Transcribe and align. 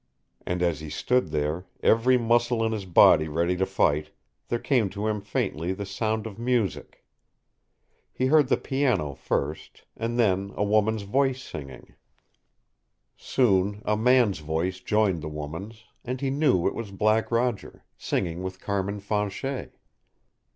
And 0.47 0.63
as 0.63 0.79
he 0.79 0.89
stood 0.89 1.27
there, 1.27 1.67
every 1.83 2.17
muscle 2.17 2.63
in 2.63 2.71
his 2.71 2.85
body 2.85 3.27
ready 3.27 3.55
to 3.57 3.67
fight, 3.67 4.09
there 4.47 4.57
came 4.57 4.89
to 4.89 5.05
him 5.05 5.21
faintly 5.21 5.73
the 5.73 5.85
sound 5.85 6.25
of 6.25 6.39
music. 6.39 7.05
He 8.11 8.25
heard 8.25 8.47
the 8.47 8.57
piano 8.57 9.13
first, 9.13 9.83
and 9.95 10.17
then 10.17 10.53
a 10.55 10.63
woman's 10.63 11.03
voice 11.03 11.43
singing. 11.43 11.93
Soon 13.15 13.83
a 13.85 13.95
man's 13.95 14.39
voice 14.39 14.79
joined 14.79 15.21
the 15.21 15.29
woman's, 15.29 15.83
and 16.03 16.19
he 16.19 16.31
knew 16.31 16.65
it 16.65 16.73
was 16.73 16.89
Black 16.89 17.29
Roger, 17.29 17.83
singing 17.95 18.41
with 18.41 18.59
Carmin 18.59 19.01
Fanchet. 19.01 19.77